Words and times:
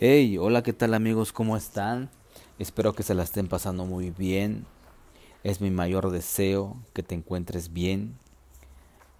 Hey, 0.00 0.38
hola, 0.38 0.62
¿qué 0.62 0.72
tal 0.72 0.94
amigos? 0.94 1.32
¿Cómo 1.32 1.56
están? 1.56 2.08
Espero 2.60 2.92
que 2.92 3.02
se 3.02 3.14
la 3.14 3.24
estén 3.24 3.48
pasando 3.48 3.84
muy 3.84 4.10
bien. 4.10 4.64
Es 5.42 5.60
mi 5.60 5.72
mayor 5.72 6.12
deseo 6.12 6.76
que 6.92 7.02
te 7.02 7.16
encuentres 7.16 7.72
bien, 7.72 8.16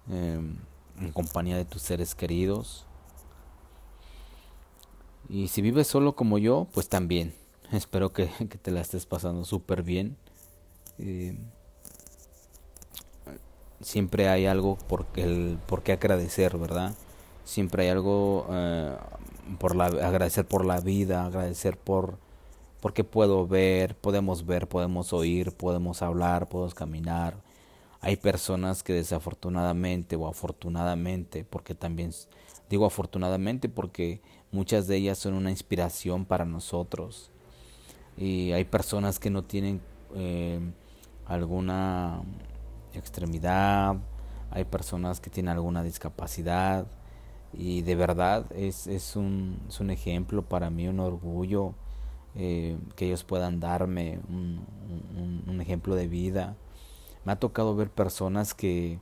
em, 0.09 0.55
en 0.97 1.11
compañía 1.11 1.57
de 1.57 1.65
tus 1.65 1.81
seres 1.81 2.15
queridos. 2.15 2.85
Y 5.27 5.49
si 5.49 5.61
vives 5.61 5.87
solo 5.87 6.15
como 6.15 6.37
yo, 6.37 6.69
pues 6.73 6.87
también. 6.87 7.33
Espero 7.73 8.13
que, 8.13 8.27
te 8.61 8.71
la 8.71 8.79
estés 8.79 9.05
pasando 9.05 9.43
súper 9.43 9.83
bien. 9.83 10.15
Em, 10.97 11.39
siempre 13.81 14.29
hay 14.29 14.45
algo 14.45 14.77
por, 14.77 15.07
el, 15.17 15.59
por 15.67 15.83
qué 15.83 15.91
agradecer, 15.91 16.57
¿verdad? 16.57 16.95
Siempre 17.43 17.83
hay 17.83 17.89
algo 17.89 18.47
eh, 18.49 18.95
por 19.57 19.75
la, 19.75 19.85
agradecer 19.85 20.45
por 20.47 20.65
la 20.65 20.79
vida, 20.79 21.25
agradecer 21.25 21.77
por 21.77 22.17
porque 22.81 23.03
puedo 23.03 23.45
ver, 23.45 23.95
podemos 23.95 24.45
ver, 24.45 24.67
podemos 24.67 25.11
oír, 25.11 25.51
podemos 25.51 26.01
hablar, 26.01 26.47
podemos 26.47 26.73
caminar. 26.73 27.35
Hay 28.01 28.15
personas 28.15 28.83
que 28.83 28.93
desafortunadamente 28.93 30.15
o 30.15 30.27
afortunadamente, 30.27 31.43
porque 31.43 31.75
también 31.75 32.11
digo 32.69 32.85
afortunadamente 32.85 33.67
porque 33.67 34.21
muchas 34.51 34.87
de 34.87 34.95
ellas 34.95 35.17
son 35.17 35.33
una 35.33 35.51
inspiración 35.51 36.25
para 36.25 36.45
nosotros. 36.45 37.31
Y 38.17 38.53
hay 38.53 38.63
personas 38.63 39.19
que 39.19 39.29
no 39.29 39.43
tienen 39.43 39.81
eh, 40.15 40.59
alguna 41.25 42.21
extremidad, 42.93 43.97
hay 44.51 44.63
personas 44.63 45.19
que 45.19 45.29
tienen 45.29 45.51
alguna 45.51 45.83
discapacidad, 45.83 46.85
y 47.53 47.81
de 47.81 47.95
verdad 47.95 48.45
es, 48.53 48.87
es, 48.87 49.15
un, 49.15 49.59
es 49.67 49.79
un 49.79 49.89
ejemplo 49.89 50.43
para 50.43 50.69
mí, 50.69 50.87
un 50.87 50.99
orgullo 50.99 51.73
eh, 52.35 52.77
que 52.95 53.07
ellos 53.07 53.23
puedan 53.23 53.59
darme 53.59 54.19
un, 54.29 54.65
un, 55.47 55.61
ejemplo 55.61 55.95
de 55.95 56.07
vida. 56.07 56.55
Me 57.25 57.31
ha 57.31 57.35
tocado 57.37 57.75
ver 57.75 57.89
personas 57.89 58.53
que, 58.53 58.99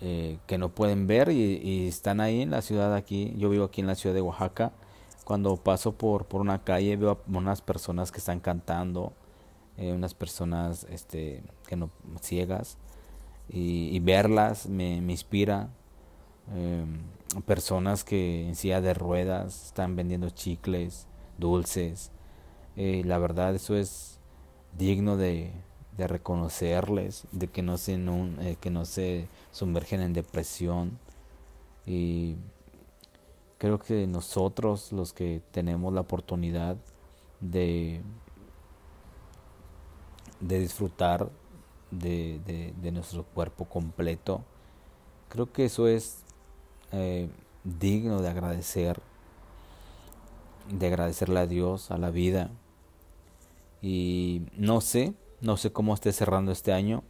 eh, 0.00 0.38
que 0.46 0.58
no 0.58 0.70
pueden 0.70 1.06
ver 1.06 1.30
y, 1.30 1.86
están 1.88 2.20
ahí 2.20 2.42
en 2.42 2.50
la 2.50 2.62
ciudad 2.62 2.94
aquí. 2.94 3.34
Yo 3.38 3.48
vivo 3.50 3.64
aquí 3.64 3.80
en 3.80 3.86
la 3.86 3.94
ciudad 3.94 4.14
de 4.14 4.22
Oaxaca. 4.22 4.72
Cuando 5.24 5.56
paso 5.56 5.92
por, 5.92 6.26
por 6.26 6.40
una 6.40 6.64
calle 6.64 6.96
veo 6.96 7.20
unas 7.28 7.62
personas 7.62 8.10
que 8.10 8.18
están 8.18 8.40
cantando, 8.40 9.12
eh, 9.76 9.92
unas 9.92 10.12
personas 10.12 10.86
este, 10.90 11.44
que 11.66 11.76
no 11.76 11.90
ciegas 12.20 12.78
y, 13.48 13.88
y 13.96 14.00
verlas 14.00 14.68
me, 14.68 15.00
me 15.00 15.12
inspira 15.12 15.70
eh, 16.52 16.84
personas 17.46 18.02
que 18.02 18.48
en 18.48 18.56
silla 18.56 18.80
de 18.80 18.94
ruedas 18.94 19.66
están 19.66 19.94
vendiendo 19.96 20.30
chicles, 20.30 21.06
dulces. 21.38 22.10
Eh, 22.76 23.02
la 23.04 23.18
verdad 23.18 23.54
eso 23.54 23.76
es 23.76 24.18
digno 24.76 25.16
de, 25.16 25.52
reconocerles, 25.98 27.26
de 27.30 27.48
que 27.48 27.62
no 27.62 27.76
se, 27.76 27.94
eh, 27.94 28.56
que 28.58 28.70
no 28.70 28.84
se 28.84 29.28
sumergen 29.52 30.00
en 30.00 30.12
depresión. 30.12 30.98
Y 31.86 32.36
creo 33.58 33.78
que 33.78 34.06
nosotros 34.06 34.92
los 34.92 35.12
que 35.12 35.42
tenemos 35.50 35.92
la 35.92 36.00
oportunidad 36.00 36.76
de, 37.40 38.00
de 40.40 40.58
disfrutar 40.58 41.30
de 41.90 42.90
nuestro 42.92 43.24
cuerpo 43.24 43.66
completo, 43.66 44.42
creo 45.28 45.52
que 45.52 45.66
eso 45.66 45.86
es 45.86 46.24
eh, 46.92 47.28
digno 47.64 48.22
de 48.22 48.28
agradecer, 48.28 49.00
de 50.70 50.86
agradecerle 50.86 51.40
a 51.40 51.46
Dios, 51.46 51.90
a 51.90 51.98
la 51.98 52.10
vida. 52.10 52.50
Y 53.82 54.42
no 54.56 54.80
sé, 54.80 55.14
no 55.40 55.56
sé 55.56 55.72
cómo 55.72 55.94
esté 55.94 56.12
cerrando 56.12 56.52
este 56.52 56.72
año, 56.72 57.02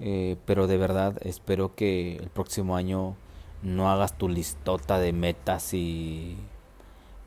eh, 0.00 0.36
pero 0.46 0.66
de 0.66 0.76
verdad 0.76 1.16
espero 1.22 1.74
que 1.74 2.16
el 2.16 2.28
próximo 2.30 2.76
año 2.76 3.16
no 3.62 3.90
hagas 3.90 4.18
tu 4.18 4.28
listota 4.28 4.98
de 4.98 5.12
metas 5.12 5.74
y 5.74 6.36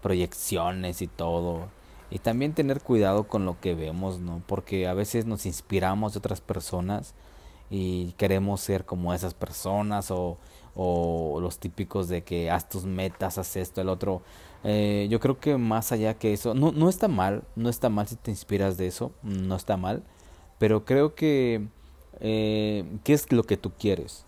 proyecciones 0.01 1.01
y 1.01 1.07
todo. 1.07 1.67
Y 2.11 2.19
también 2.19 2.53
tener 2.53 2.81
cuidado 2.81 3.27
con 3.27 3.45
lo 3.45 3.59
que 3.59 3.73
vemos, 3.73 4.19
¿no? 4.19 4.41
Porque 4.45 4.87
a 4.87 4.93
veces 4.93 5.25
nos 5.25 5.45
inspiramos 5.45 6.13
de 6.13 6.19
otras 6.19 6.41
personas 6.41 7.15
y 7.69 8.11
queremos 8.13 8.61
ser 8.61 8.85
como 8.85 9.13
esas 9.13 9.33
personas 9.33 10.11
o, 10.11 10.37
o 10.75 11.39
los 11.41 11.59
típicos 11.59 12.07
de 12.09 12.23
que 12.23 12.51
haz 12.51 12.69
tus 12.69 12.85
metas, 12.85 13.37
haz 13.37 13.55
esto, 13.55 13.81
el 13.81 13.89
otro. 13.89 14.21
Eh, 14.63 15.07
yo 15.09 15.19
creo 15.19 15.39
que 15.39 15.57
más 15.57 15.91
allá 15.91 16.15
que 16.15 16.33
eso, 16.33 16.53
no, 16.53 16.71
no 16.71 16.89
está 16.89 17.07
mal, 17.07 17.43
no 17.55 17.69
está 17.69 17.89
mal 17.89 18.07
si 18.07 18.15
te 18.15 18.31
inspiras 18.31 18.77
de 18.77 18.87
eso, 18.87 19.11
no 19.23 19.55
está 19.55 19.77
mal, 19.77 20.03
pero 20.57 20.85
creo 20.85 21.15
que, 21.15 21.67
eh, 22.19 22.85
¿qué 23.03 23.13
es 23.13 23.31
lo 23.31 23.43
que 23.43 23.57
tú 23.57 23.71
quieres? 23.77 24.25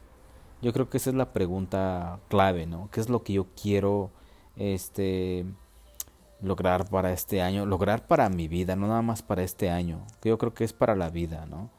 Yo 0.62 0.74
creo 0.74 0.90
que 0.90 0.98
esa 0.98 1.10
es 1.10 1.16
la 1.16 1.34
pregunta 1.34 2.20
clave, 2.30 2.66
¿no? 2.66 2.90
¿Qué 2.92 3.00
es 3.00 3.10
lo 3.10 3.24
que 3.24 3.34
yo 3.34 3.48
quiero 3.62 4.12
este, 4.56 5.46
lograr 6.42 6.90
para 6.90 7.14
este 7.14 7.42
año? 7.42 7.66
Lograr 7.66 8.08
para 8.08 8.30
mi 8.30 8.48
vida, 8.48 8.76
no 8.76 8.88
nada 8.88 9.02
más 9.02 9.22
para 9.22 9.44
este 9.44 9.70
año, 9.70 10.06
que 10.22 10.30
yo 10.30 10.38
creo 10.38 10.54
que 10.54 10.64
es 10.64 10.74
para 10.74 10.96
la 10.96 11.10
vida, 11.10 11.46
¿no? 11.46 11.70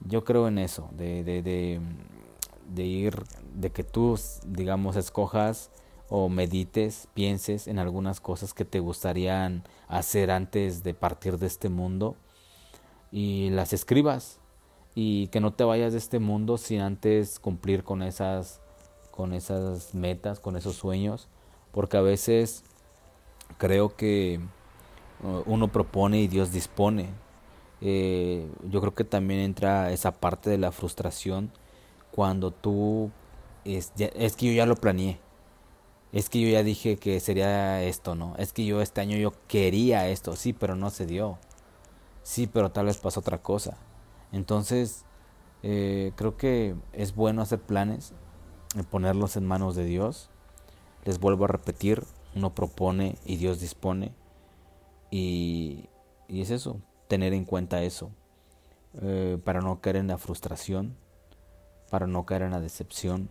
Yo 0.00 0.24
creo 0.24 0.48
en 0.48 0.58
eso, 0.58 0.88
de, 0.92 1.24
de, 1.24 1.42
de, 1.42 1.80
de 2.68 2.84
ir, 2.84 3.14
de 3.56 3.70
que 3.70 3.82
tú, 3.82 4.18
digamos, 4.46 4.96
escojas 4.96 5.70
o 6.08 6.28
medites, 6.28 7.08
pienses 7.14 7.66
en 7.66 7.78
algunas 7.78 8.20
cosas 8.20 8.54
que 8.54 8.64
te 8.64 8.80
gustarían 8.80 9.64
hacer 9.88 10.30
antes 10.30 10.84
de 10.84 10.94
partir 10.94 11.38
de 11.38 11.46
este 11.46 11.68
mundo 11.68 12.16
y 13.10 13.50
las 13.50 13.72
escribas 13.72 14.38
y 14.94 15.28
que 15.28 15.40
no 15.40 15.52
te 15.52 15.64
vayas 15.64 15.92
de 15.92 15.98
este 15.98 16.18
mundo 16.20 16.58
sin 16.58 16.80
antes 16.80 17.40
cumplir 17.40 17.82
con 17.82 18.02
esas 18.02 18.60
con 19.10 19.32
esas 19.32 19.94
metas, 19.94 20.40
con 20.40 20.56
esos 20.56 20.76
sueños, 20.76 21.26
porque 21.72 21.96
a 21.96 22.02
veces 22.02 22.64
creo 23.56 23.96
que 23.96 24.38
uh, 25.22 25.42
uno 25.50 25.68
propone 25.68 26.20
y 26.20 26.28
Dios 26.28 26.52
dispone. 26.52 27.08
Eh, 27.80 28.46
yo 28.68 28.80
creo 28.80 28.94
que 28.94 29.04
también 29.04 29.40
entra 29.40 29.90
esa 29.90 30.12
parte 30.12 30.50
de 30.50 30.58
la 30.58 30.70
frustración 30.70 31.50
cuando 32.10 32.50
tú 32.50 33.10
es, 33.74 33.92
es 33.96 34.36
que 34.36 34.46
yo 34.46 34.52
ya 34.52 34.66
lo 34.66 34.76
planeé. 34.76 35.18
Es 36.12 36.30
que 36.30 36.40
yo 36.40 36.48
ya 36.48 36.62
dije 36.62 36.96
que 36.96 37.20
sería 37.20 37.82
esto, 37.82 38.14
¿no? 38.14 38.34
Es 38.38 38.52
que 38.52 38.64
yo 38.64 38.80
este 38.80 39.00
año 39.00 39.16
yo 39.16 39.32
quería 39.48 40.08
esto, 40.08 40.36
sí, 40.36 40.52
pero 40.52 40.76
no 40.76 40.90
se 40.90 41.04
dio. 41.04 41.38
Sí, 42.22 42.46
pero 42.46 42.70
tal 42.70 42.86
vez 42.86 42.98
pasó 42.98 43.20
otra 43.20 43.42
cosa. 43.42 43.76
Entonces, 44.32 45.04
eh, 45.62 46.12
creo 46.16 46.36
que 46.36 46.74
es 46.92 47.14
bueno 47.14 47.42
hacer 47.42 47.60
planes, 47.60 48.12
ponerlos 48.90 49.36
en 49.36 49.46
manos 49.46 49.74
de 49.76 49.84
Dios. 49.84 50.30
Les 51.04 51.18
vuelvo 51.20 51.44
a 51.44 51.48
repetir, 51.48 52.04
uno 52.34 52.54
propone 52.54 53.16
y 53.24 53.36
Dios 53.36 53.60
dispone. 53.60 54.12
Y, 55.10 55.88
y 56.28 56.40
es 56.40 56.50
eso, 56.50 56.80
tener 57.08 57.32
en 57.32 57.44
cuenta 57.44 57.82
eso, 57.82 58.10
eh, 59.02 59.38
para 59.44 59.60
no 59.60 59.80
caer 59.80 59.96
en 59.96 60.08
la 60.08 60.18
frustración, 60.18 60.96
para 61.90 62.06
no 62.06 62.26
caer 62.26 62.42
en 62.42 62.50
la 62.52 62.60
decepción. 62.60 63.28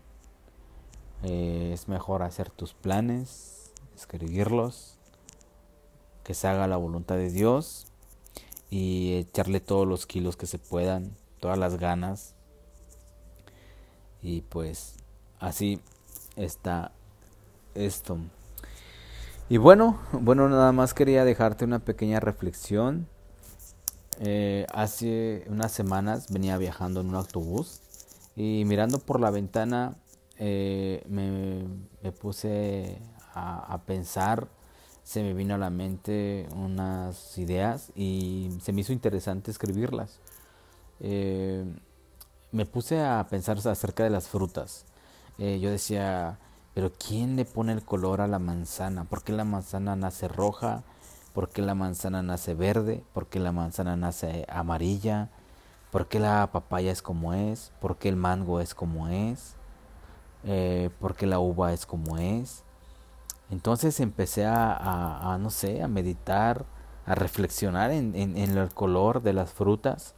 Eh, 1.23 1.71
es 1.73 1.87
mejor 1.87 2.23
hacer 2.23 2.49
tus 2.49 2.73
planes, 2.73 3.73
escribirlos, 3.95 4.97
que 6.23 6.33
se 6.33 6.47
haga 6.47 6.67
la 6.67 6.77
voluntad 6.77 7.15
de 7.15 7.29
Dios 7.29 7.87
y 8.69 9.13
echarle 9.13 9.59
todos 9.59 9.87
los 9.87 10.05
kilos 10.05 10.37
que 10.37 10.47
se 10.47 10.59
puedan, 10.59 11.15
todas 11.39 11.57
las 11.57 11.77
ganas. 11.77 12.33
Y 14.21 14.41
pues 14.41 14.95
así 15.39 15.79
está 16.35 16.91
esto. 17.75 18.17
Y 19.47 19.57
bueno, 19.57 19.99
bueno, 20.11 20.49
nada 20.49 20.71
más 20.71 20.95
quería 20.95 21.23
dejarte 21.23 21.65
una 21.65 21.79
pequeña 21.79 22.19
reflexión. 22.19 23.07
Eh, 24.19 24.65
hace 24.73 25.45
unas 25.47 25.71
semanas 25.71 26.31
venía 26.31 26.57
viajando 26.57 27.01
en 27.01 27.09
un 27.09 27.15
autobús 27.15 27.81
y 28.35 28.63
mirando 28.65 28.97
por 28.97 29.19
la 29.19 29.29
ventana 29.29 29.95
eh, 30.37 31.03
me, 31.07 32.11
puse 32.11 32.99
a, 33.33 33.79
pensar, 33.85 34.47
se 35.03 35.23
me 35.23 35.33
vino 35.33 35.55
a 35.55 35.57
la 35.57 35.69
mente 35.69 36.47
unas 36.55 37.37
ideas 37.37 37.91
y 37.95 38.49
se 38.61 38.73
me 38.73 38.81
hizo 38.81 38.93
interesante 38.93 39.51
escribirlas. 39.51 40.19
Eh, 40.99 41.65
me 42.51 42.65
puse 42.65 43.01
a 43.01 43.25
pensar 43.29 43.57
acerca 43.57 44.03
de 44.03 44.09
las 44.09 44.27
frutas. 44.27 44.85
Eh, 45.37 45.59
yo 45.59 45.69
decía, 45.69 46.39
pero 46.73 46.91
¿quién 46.93 47.35
le 47.35 47.45
pone 47.45 47.73
el 47.73 47.83
color 47.83 48.21
a 48.21 48.27
la 48.27 48.39
manzana? 48.39 49.03
¿Por 49.03 49.23
qué 49.23 49.33
la 49.33 49.43
manzana 49.43 49.95
nace 49.95 50.27
roja? 50.27 50.83
¿Por 51.33 51.49
qué 51.49 51.61
la 51.61 51.75
manzana 51.75 52.23
nace 52.23 52.53
verde? 52.53 53.03
¿Por 53.13 53.27
qué 53.27 53.39
la 53.39 53.51
manzana 53.51 53.97
nace 53.97 54.45
amarilla? 54.47 55.29
por 55.95 56.09
qué 56.09 56.19
la 56.19 56.49
papaya 56.51 56.91
es 56.91 57.01
como 57.01 57.33
es, 57.33 57.71
por 57.79 57.95
qué 57.95 58.09
el 58.09 58.17
mango 58.17 58.59
es 58.59 58.75
como 58.75 59.07
es, 59.07 59.55
eh, 60.45 60.89
por 60.99 61.15
qué 61.15 61.25
la 61.25 61.39
uva 61.39 61.73
es 61.73 61.85
como 61.85 62.17
es. 62.17 62.63
Entonces 63.51 63.99
empecé 63.99 64.45
a, 64.45 65.37
no 65.39 65.49
sé, 65.49 65.81
a 65.81 65.87
meditar, 65.87 66.65
a 67.05 67.15
reflexionar 67.15 67.91
en, 67.91 68.15
en, 68.15 68.37
el 68.37 68.73
color 68.73 69.21
de 69.21 69.33
las 69.33 69.51
frutas. 69.53 70.15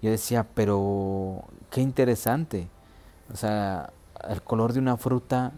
Yo 0.00 0.10
decía, 0.10 0.46
pero 0.54 1.44
qué 1.70 1.80
interesante. 1.80 2.68
O 3.32 3.36
sea, 3.36 3.92
el 4.28 4.42
color 4.42 4.72
de 4.72 4.78
una 4.78 4.96
fruta 4.96 5.52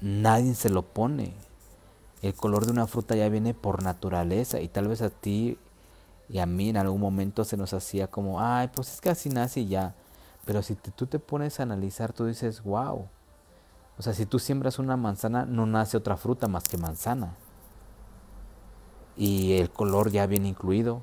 nadie 0.00 0.54
se 0.54 0.70
lo 0.70 0.82
pone. 0.82 1.34
El 2.22 2.34
color 2.34 2.66
de 2.66 2.72
una 2.72 2.86
fruta 2.86 3.14
ya 3.14 3.28
viene 3.28 3.54
por 3.54 3.82
naturaleza 3.82 4.60
y 4.60 4.68
tal 4.68 4.88
vez 4.88 5.02
a 5.02 5.10
ti 5.10 5.58
y 6.28 6.38
a 6.38 6.46
mí 6.46 6.68
en 6.68 6.76
algún 6.76 7.00
momento 7.00 7.44
se 7.44 7.56
nos 7.56 7.72
hacía 7.72 8.08
como, 8.08 8.40
ay, 8.40 8.68
pues 8.74 8.94
es 8.94 9.00
que 9.00 9.10
así 9.10 9.28
nace 9.28 9.60
y 9.60 9.68
ya. 9.68 9.94
Pero 10.48 10.62
si 10.62 10.76
tú 10.76 11.06
te 11.06 11.18
pones 11.18 11.60
a 11.60 11.64
analizar, 11.64 12.14
tú 12.14 12.24
dices, 12.24 12.62
wow. 12.62 13.06
O 13.98 14.02
sea, 14.02 14.14
si 14.14 14.24
tú 14.24 14.38
siembras 14.38 14.78
una 14.78 14.96
manzana, 14.96 15.44
no 15.44 15.66
nace 15.66 15.98
otra 15.98 16.16
fruta 16.16 16.48
más 16.48 16.64
que 16.64 16.78
manzana. 16.78 17.36
Y 19.14 19.58
el 19.58 19.68
color 19.68 20.10
ya 20.10 20.26
viene 20.26 20.48
incluido, 20.48 21.02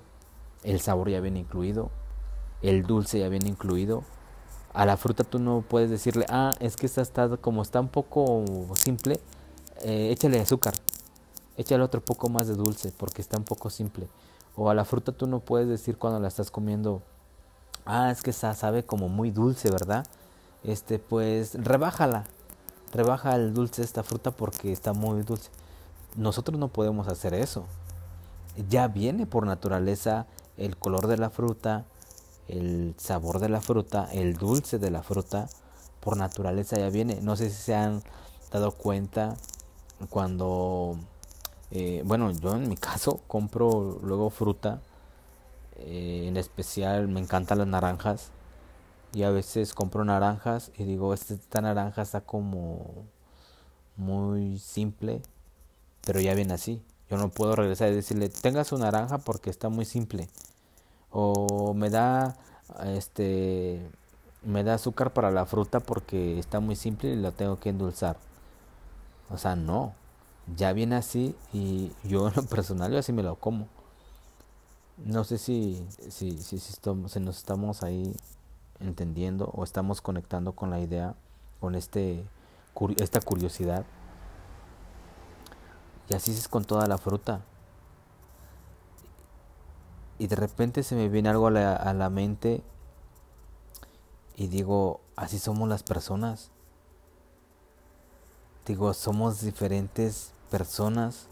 el 0.63 0.80
sabor 0.80 1.12
ya 1.12 1.19
viene 1.19 1.42
incluido, 1.42 1.92
el 2.63 2.88
dulce 2.88 3.19
ya 3.19 3.30
viene 3.30 3.47
incluido. 3.47 4.03
A 4.74 4.88
la 4.88 4.97
fruta 4.97 5.24
tú 5.24 5.38
no 5.38 5.62
puedes 5.62 5.92
decirle, 5.92 6.25
ah, 6.30 6.50
es 6.59 6.75
que 6.75 6.88
esta 6.88 7.03
está 7.03 7.38
como 7.38 7.62
está 7.62 7.80
un 7.80 7.89
poco 7.89 8.44
simple, 8.74 9.19
eh, 9.83 10.09
échale 10.09 10.39
azúcar, 10.39 10.74
échale 11.56 11.83
otro 11.83 12.03
poco 12.03 12.30
más 12.30 12.47
de 12.47 12.56
dulce 12.56 12.92
porque 12.97 13.21
está 13.21 13.38
un 13.38 13.45
poco 13.45 13.69
simple. 13.69 14.09
O 14.56 14.71
a 14.71 14.74
la 14.74 14.86
fruta 14.86 15.12
tú 15.12 15.27
no 15.27 15.39
puedes 15.39 15.68
decir 15.68 16.00
cuando 16.00 16.19
la 16.19 16.30
estás 16.30 16.50
comiendo, 16.50 17.03
ah, 17.86 18.12
es 18.12 18.22
que 18.22 18.34
sabe 18.34 18.84
como 18.84 19.10
muy 19.10 19.32
dulce, 19.32 19.70
¿verdad? 19.72 20.06
Este, 20.64 21.00
pues 21.00 21.54
rebájala, 21.56 22.26
rebaja 22.92 23.36
el 23.36 23.54
dulce 23.54 23.82
de 23.82 23.86
esta 23.86 24.04
fruta 24.04 24.32
porque 24.32 24.72
está 24.72 24.94
muy 24.94 25.22
dulce. 25.24 25.50
Nosotros 26.16 26.60
no 26.60 26.70
podemos 26.70 27.08
hacer 27.08 27.34
eso. 27.34 27.66
Ya 28.70 28.88
viene 28.88 29.26
por 29.26 29.46
naturaleza 29.46 30.28
el 30.58 30.78
color 30.78 31.08
de 31.08 31.18
la 31.18 31.30
fruta, 31.30 31.86
el 32.48 32.96
sabor 32.98 33.40
de 33.40 33.50
la 33.50 33.62
fruta, 33.62 34.08
el 34.12 34.36
dulce 34.36 34.80
de 34.80 34.92
la 34.92 35.04
fruta, 35.04 35.50
por 36.00 36.18
naturaleza 36.18 36.78
ya 36.78 36.90
viene. 36.90 37.20
No 37.22 37.36
sé 37.36 37.50
si 37.50 37.56
se 37.56 37.76
han 37.76 38.02
dado 38.52 38.72
cuenta 38.72 39.36
cuando, 40.10 40.98
eh, 41.72 42.02
bueno, 42.06 42.31
yo 42.31 42.56
en 42.56 42.70
mi 42.70 42.78
caso 42.78 43.22
compro 43.28 44.00
luego 44.02 44.30
fruta, 44.30 44.81
eh, 45.77 46.25
en 46.27 46.38
especial 46.38 47.07
me 47.07 47.19
encantan 47.19 47.60
las 47.60 47.68
naranjas 47.68 48.31
y 49.13 49.24
a 49.24 49.30
veces 49.31 49.74
compro 49.74 50.04
naranjas 50.06 50.72
y 50.77 50.83
digo, 50.83 51.13
esta 51.13 51.62
naranja 51.62 52.01
está 52.01 52.22
como 52.22 53.06
muy 53.98 54.60
simple, 54.60 55.22
pero 56.06 56.19
ya 56.19 56.33
viene 56.33 56.54
así. 56.54 56.81
Yo 57.10 57.18
no 57.18 57.30
puedo 57.30 57.56
regresar 57.56 57.92
y 57.92 57.95
decirle, 57.95 58.30
tenga 58.30 58.63
su 58.63 58.77
naranja 58.77 59.19
porque 59.19 59.50
está 59.50 59.69
muy 59.69 59.86
simple 59.86 60.27
o 61.12 61.74
me 61.74 61.89
da 61.89 62.36
este 62.86 63.89
me 64.44 64.63
da 64.63 64.75
azúcar 64.75 65.13
para 65.13 65.31
la 65.31 65.45
fruta 65.45 65.80
porque 65.80 66.38
está 66.39 66.60
muy 66.60 66.75
simple 66.75 67.13
y 67.13 67.16
la 67.16 67.31
tengo 67.31 67.57
que 67.60 67.69
endulzar. 67.69 68.18
O 69.30 69.38
sea, 69.38 69.56
no. 69.56 69.94
Ya 70.56 70.74
viene 70.74 70.95
así 70.98 71.36
y 71.54 71.92
yo 72.04 72.28
en 72.28 72.36
lo 72.36 72.44
personal 72.44 72.92
yo 72.92 73.00
así 73.00 73.13
me 73.13 73.24
lo 73.24 73.36
como. 73.38 73.68
No 74.97 75.24
sé 75.24 75.38
si, 75.38 75.86
si, 76.09 76.38
si, 76.38 76.59
si, 76.59 76.74
si 76.80 77.19
nos 77.19 77.38
estamos 77.38 77.83
ahí 77.83 78.15
entendiendo 78.80 79.45
o 79.53 79.63
estamos 79.63 80.01
conectando 80.01 80.53
con 80.53 80.69
la 80.69 80.80
idea, 80.80 81.15
con 81.59 81.75
este, 81.75 82.25
esta 82.97 83.21
curiosidad. 83.21 83.86
Y 86.09 86.13
así 86.13 86.31
es 86.31 86.47
con 86.47 86.65
toda 86.65 86.88
la 86.88 86.97
fruta 86.97 87.42
y 90.18 90.27
de 90.27 90.36
repente 90.36 90.83
se 90.83 90.95
me 90.95 91.09
viene 91.09 91.30
algo 91.30 91.47
a 91.47 91.51
la, 91.51 91.75
a 91.75 91.94
la 91.94 92.09
mente 92.09 92.63
y 94.38 94.47
digo, 94.47 95.01
así 95.15 95.39
somos 95.39 95.68
las 95.68 95.83
personas. 95.83 96.51
Digo, 98.65 98.94
somos 98.94 99.42
diferentes 99.42 100.31
personas, 100.50 101.27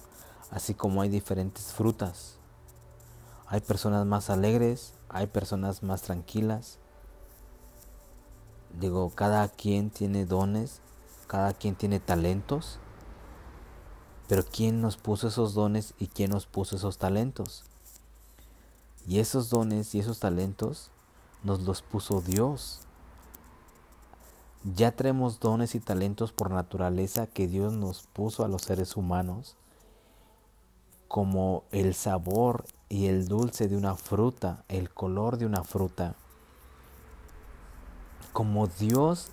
así 0.52 0.74
como 0.74 1.02
hay 1.02 1.10
diferentes 1.10 1.74
frutas. 1.74 2.38
Hay 3.48 3.62
personas 3.62 4.06
más 4.06 4.30
alegres, 4.30 4.94
hay 5.10 5.28
personas 5.28 5.84
más 5.84 6.02
tranquilas. 6.02 6.80
Digo, 8.80 9.12
cada 9.14 9.48
quien 9.50 9.90
tiene 9.90 10.26
dones, 10.26 10.82
cada 11.28 11.54
quien 11.54 11.76
tiene 11.76 12.00
talentos. 12.00 12.80
Pero 14.28 14.44
¿quién 14.46 14.82
nos 14.82 14.98
puso 14.98 15.28
esos 15.28 15.54
dones 15.54 15.94
y 16.00 16.08
quién 16.08 16.32
nos 16.32 16.46
puso 16.48 16.76
esos 16.78 16.98
talentos? 16.98 17.64
Y 19.06 19.20
esos 19.20 19.50
dones 19.50 19.94
y 19.96 20.00
esos 20.00 20.20
talentos 20.20 20.90
nos 21.44 21.62
los 21.62 21.82
puso 21.82 22.22
Dios. 22.22 22.80
Ya 24.64 24.92
tenemos 24.92 25.42
dones 25.42 25.76
y 25.76 25.82
talentos 25.82 26.32
por 26.32 26.50
naturaleza 26.50 27.28
que 27.28 27.48
Dios 27.48 27.74
nos 27.74 28.04
puso 28.04 28.46
a 28.46 28.48
los 28.48 28.62
seres 28.62 28.96
humanos, 28.96 29.58
como 31.10 31.66
el 31.72 31.94
sabor 31.94 32.64
y 32.94 33.08
el 33.08 33.28
dulce 33.28 33.68
de 33.68 33.76
una 33.76 33.96
fruta, 33.96 34.64
el 34.68 34.92
color 34.94 35.38
de 35.38 35.48
una 35.48 35.64
fruta. 35.64 36.14
Como 38.34 38.68
Dios 38.68 39.30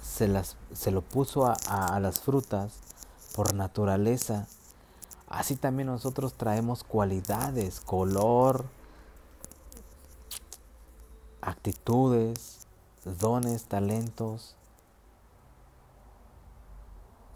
se, 0.00 0.28
las, 0.28 0.56
se 0.72 0.92
lo 0.92 1.02
puso 1.02 1.46
a, 1.46 1.54
a 1.66 1.98
las 1.98 2.20
frutas 2.20 2.78
por 3.34 3.54
naturaleza, 3.54 4.46
así 5.26 5.56
también 5.56 5.88
nosotros 5.88 6.34
traemos 6.34 6.84
cualidades, 6.84 7.80
color, 7.80 8.66
actitudes, 11.40 12.68
dones, 13.18 13.64
talentos. 13.64 14.54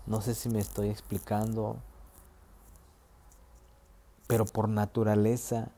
No 0.06 0.20
sé 0.20 0.36
si 0.36 0.48
me 0.48 0.60
estoy 0.60 0.90
explicando, 0.90 1.78
pero 4.26 4.44
por 4.44 4.68
naturaleza 4.68 5.70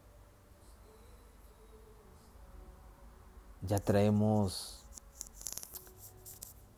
ya 3.62 3.78
traemos 3.78 4.84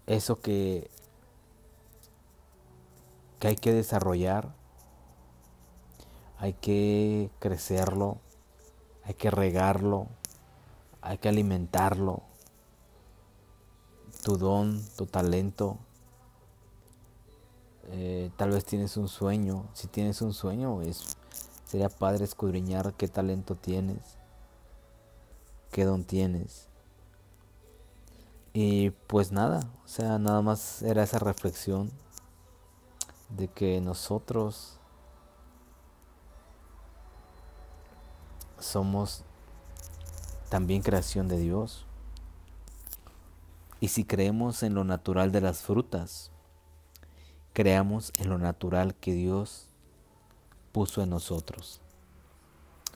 eso 0.07 0.41
que, 0.41 0.91
que 3.39 3.49
hay 3.49 3.57
que 3.57 3.73
desarrollar, 3.73 4.53
hay 6.39 6.55
que 6.55 7.31
crecerlo, 7.39 8.19
hay 9.05 9.15
que 9.15 9.31
regarlo, 9.31 10.09
hay 11.01 11.19
que 11.19 11.29
alimentarlo. 11.29 12.23
Tu 14.25 14.37
don, 14.37 14.83
tu 14.97 15.07
talento. 15.07 15.79
Eh, 17.93 18.31
tal 18.37 18.51
vez 18.51 18.65
tienes 18.65 18.97
un 18.97 19.09
sueño. 19.09 19.69
Si 19.73 19.87
tienes 19.87 20.21
un 20.23 20.35
sueño, 20.35 20.83
es, 20.83 21.17
sería 21.71 21.89
padre 21.89 22.25
escudriñar 22.25 22.95
qué 22.95 23.07
talento 23.07 23.55
tienes, 23.55 24.19
qué 25.71 25.85
don 25.85 26.03
tienes. 26.03 26.67
Y 28.53 28.91
pues 28.91 29.31
nada, 29.31 29.61
o 29.85 29.89
sea, 29.89 30.19
nada 30.19 30.43
más 30.43 30.83
era 30.83 31.05
esa 31.05 31.21
reflexión 31.21 31.93
de 33.29 33.47
que 33.47 33.81
nosotros 33.81 34.81
somos 38.59 39.23
también 40.49 40.83
creación 40.83 41.29
de 41.29 41.39
Dios. 41.39 41.87
Y 43.79 43.89
si 43.89 44.03
creemos 44.03 44.65
en 44.65 44.75
lo 44.75 44.83
natural 44.83 45.31
de 45.31 45.41
las 45.41 45.63
frutas, 45.63 46.33
creamos 47.53 48.13
en 48.19 48.29
lo 48.29 48.39
natural 48.39 48.97
que 48.97 49.13
Dios 49.13 49.70
puso 50.73 51.03
en 51.03 51.11
nosotros. 51.11 51.81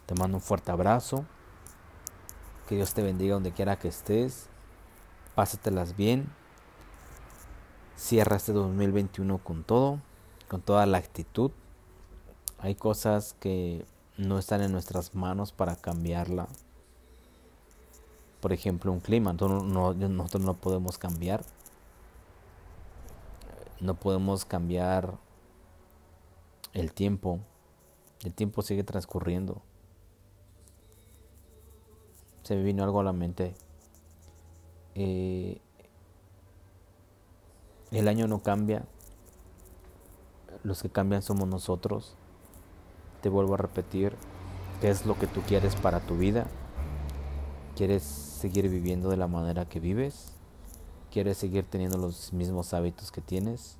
Te 0.06 0.14
mando 0.14 0.36
un 0.36 0.42
fuerte 0.42 0.70
abrazo. 0.70 1.24
Que 2.68 2.76
Dios 2.76 2.94
te 2.94 3.02
bendiga 3.02 3.34
donde 3.34 3.52
quiera 3.52 3.78
que 3.78 3.88
estés. 3.88 4.48
Pásatelas 5.34 5.96
bien. 5.96 6.32
Cierra 7.96 8.36
este 8.36 8.52
2021 8.52 9.38
con 9.38 9.64
todo, 9.64 10.00
con 10.48 10.60
toda 10.60 10.86
la 10.86 10.98
actitud. 10.98 11.50
Hay 12.58 12.74
cosas 12.74 13.34
que 13.40 13.84
no 14.16 14.38
están 14.38 14.62
en 14.62 14.72
nuestras 14.72 15.14
manos 15.14 15.52
para 15.52 15.76
cambiarla 15.76 16.48
por 18.44 18.52
ejemplo, 18.52 18.92
un 18.92 19.00
clima. 19.00 19.32
nosotros 19.32 20.42
no 20.42 20.52
podemos 20.52 20.98
cambiar. 20.98 21.42
No 23.80 23.94
podemos 23.94 24.44
cambiar 24.44 25.14
el 26.74 26.92
tiempo. 26.92 27.40
El 28.24 28.32
tiempo 28.32 28.62
sigue 28.62 28.84
transcurriendo. 28.84 29.60
Se 32.42 32.56
me 32.56 32.62
vino 32.62 32.82
algo 32.82 33.00
a 33.00 33.04
la 33.04 33.12
mente. 33.12 33.54
Eh, 34.94 35.60
el 37.90 38.08
año 38.08 38.26
no 38.26 38.42
cambia. 38.42 38.86
los 40.62 40.82
que 40.82 40.88
cambian 40.88 41.20
somos 41.20 41.46
nosotros. 41.46 42.16
Te 43.20 43.28
vuelvo 43.28 43.54
a 43.54 43.58
repetir, 43.58 44.16
¿qué 44.80 44.88
es 44.88 45.04
lo 45.04 45.18
que 45.18 45.26
tú 45.26 45.42
quieres 45.42 45.76
para 45.76 46.00
tu 46.00 46.16
vida? 46.16 46.46
¿Quieres 47.76 48.02
seguir 48.02 48.70
viviendo 48.70 49.10
de 49.10 49.18
la 49.18 49.26
manera 49.26 49.68
que 49.68 49.80
vives? 49.80 50.32
¿Quieres 51.10 51.36
seguir 51.36 51.66
teniendo 51.68 51.98
los 51.98 52.32
mismos 52.32 52.72
hábitos 52.72 53.12
que 53.12 53.20
tienes? 53.20 53.76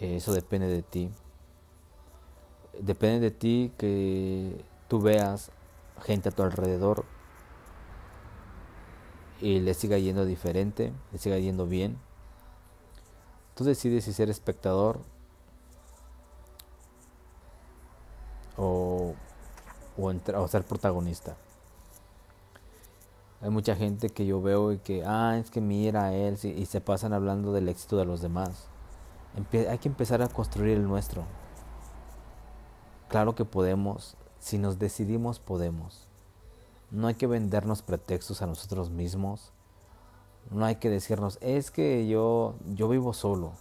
Eso 0.00 0.32
depende 0.32 0.66
de 0.66 0.82
ti. 0.82 1.10
Depende 2.80 3.20
de 3.20 3.30
ti 3.30 3.72
que 3.76 4.64
tú 4.88 5.00
veas 5.00 5.50
gente 6.02 6.28
a 6.28 6.32
tu 6.32 6.42
alrededor 6.42 7.04
y 9.40 9.60
le 9.60 9.74
siga 9.74 9.98
yendo 9.98 10.24
diferente, 10.24 10.92
le 11.12 11.18
siga 11.18 11.38
yendo 11.38 11.66
bien. 11.66 11.98
Tú 13.54 13.64
decides 13.64 14.04
si 14.04 14.12
ser 14.12 14.30
espectador 14.30 15.00
o, 18.56 19.14
o, 19.96 20.48
ser 20.48 20.64
protagonista. 20.64 21.36
Hay 23.40 23.50
mucha 23.50 23.76
gente 23.76 24.10
que 24.10 24.26
yo 24.26 24.42
veo 24.42 24.72
y 24.72 24.78
que, 24.78 25.04
ah, 25.04 25.36
es 25.38 25.50
que 25.50 25.60
mira 25.60 26.06
a 26.06 26.14
él, 26.14 26.38
y 26.42 26.66
se 26.66 26.80
pasan 26.80 27.12
hablando 27.12 27.52
del 27.52 27.68
éxito 27.68 27.96
de 27.96 28.04
los 28.04 28.20
demás. 28.20 28.68
hay 29.52 29.78
que 29.78 29.88
empezar 29.88 30.22
a 30.22 30.28
construir 30.28 30.76
el 30.76 30.86
nuestro. 30.86 31.24
Claro 33.08 33.34
que 33.34 33.46
podemos, 33.46 34.16
si 34.38 34.58
nos 34.58 34.78
decidimos 34.78 35.40
podemos. 35.40 36.06
No 36.90 37.06
hay 37.06 37.14
que 37.14 37.26
vendernos 37.26 37.80
pretextos 37.80 38.42
a 38.42 38.46
nosotros 38.46 38.90
mismos. 38.90 39.52
No 40.50 40.66
hay 40.66 40.76
que 40.76 40.90
decirnos, 40.90 41.38
es 41.40 41.70
que 41.70 42.06
yo, 42.06 42.54
yo 42.74 42.86
vivo 42.88 43.14
solo. 43.14 43.52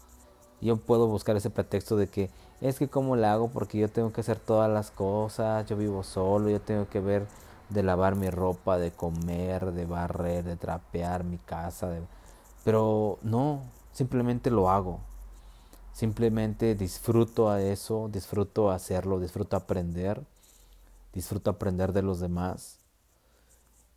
Yo 0.60 0.76
puedo 0.76 1.08
buscar 1.08 1.38
ese 1.38 1.50
pretexto 1.50 1.96
de 1.96 2.08
que 2.08 2.30
es 2.60 2.78
que 2.78 2.90
cómo 2.90 3.16
la 3.16 3.32
hago 3.32 3.50
porque 3.50 3.78
yo 3.78 3.90
tengo 3.90 4.12
que 4.12 4.22
hacer 4.22 4.38
todas 4.38 4.70
las 4.70 4.92
cosas, 4.92 5.66
yo 5.66 5.78
vivo 5.78 6.04
solo, 6.04 6.50
yo 6.50 6.60
tengo 6.60 6.90
que 6.90 7.00
ver 7.00 7.26
de 7.70 7.84
lavar 7.84 8.16
mi 8.16 8.30
ropa, 8.30 8.78
de 8.78 8.92
comer, 8.92 9.72
de 9.72 9.86
barrer, 9.86 10.44
de 10.44 10.58
trapear 10.58 11.24
mi 11.24 11.38
casa. 11.38 11.90
Pero 12.66 13.18
no, 13.22 13.62
simplemente 13.94 14.52
lo 14.52 14.70
hago. 14.70 15.00
Simplemente 15.98 16.76
disfruto 16.76 17.50
a 17.50 17.60
eso, 17.60 18.08
disfruto 18.08 18.70
hacerlo, 18.70 19.20
disfruto 19.20 19.58
aprender, 19.58 20.24
disfruto 21.12 21.50
aprender 21.50 21.92
de 21.92 22.04
los 22.04 22.20
demás. 22.20 22.78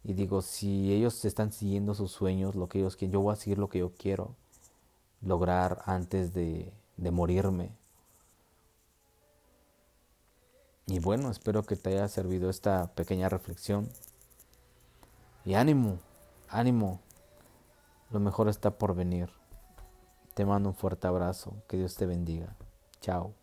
Y 0.02 0.14
digo, 0.14 0.40
si 0.40 0.94
ellos 0.94 1.22
están 1.26 1.52
siguiendo 1.52 1.92
sus 1.94 2.10
sueños, 2.10 2.54
lo 2.54 2.70
que 2.70 2.78
ellos 2.78 2.96
quieren, 2.96 3.12
yo 3.12 3.20
voy 3.20 3.34
a 3.34 3.36
seguir 3.36 3.58
lo 3.58 3.68
que 3.68 3.80
yo 3.80 3.92
quiero 3.92 4.34
lograr 5.20 5.82
antes 5.84 6.32
de, 6.32 6.72
de 6.96 7.10
morirme. 7.10 7.76
Y 10.86 11.00
bueno, 11.00 11.30
espero 11.30 11.64
que 11.64 11.76
te 11.76 11.90
haya 11.90 12.08
servido 12.08 12.48
esta 12.48 12.86
pequeña 12.94 13.28
reflexión. 13.28 13.90
Y 15.44 15.52
ánimo, 15.52 15.98
ánimo. 16.48 16.98
Lo 18.08 18.20
mejor 18.20 18.48
está 18.48 18.70
por 18.70 18.94
venir. 18.94 19.39
Te 20.40 20.46
mando 20.46 20.70
un 20.70 20.74
fuerte 20.74 21.06
abrazo. 21.06 21.52
Que 21.68 21.76
Dios 21.76 21.96
te 21.96 22.06
bendiga. 22.06 22.56
Chao. 23.02 23.34